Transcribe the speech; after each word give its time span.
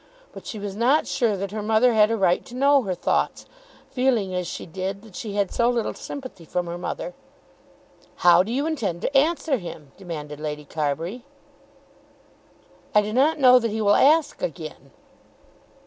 But 0.33 0.47
she 0.47 0.57
was 0.57 0.75
not 0.75 1.05
sure 1.05 1.37
that 1.37 1.51
her 1.51 1.61
mother 1.61 1.93
had 1.93 2.09
a 2.09 2.17
right 2.17 2.43
to 2.47 2.55
know 2.55 2.81
her 2.81 2.95
thoughts, 2.95 3.45
feeling 3.91 4.33
as 4.33 4.47
she 4.47 4.65
did 4.65 5.03
that 5.03 5.15
she 5.15 5.33
had 5.35 5.51
so 5.53 5.69
little 5.69 5.93
sympathy 5.93 6.43
from 6.43 6.65
her 6.65 6.77
mother. 6.79 7.13
"How 8.25 8.41
do 8.41 8.51
you 8.51 8.65
intend 8.65 9.03
to 9.03 9.15
answer 9.15 9.57
him?" 9.57 9.91
demanded 9.97 10.39
Lady 10.39 10.65
Carbury. 10.65 11.23
"I 12.95 13.03
do 13.03 13.13
not 13.13 13.37
know 13.37 13.59
that 13.59 13.69
he 13.69 13.79
will 13.79 13.93
ask 13.93 14.41
again." 14.41 14.89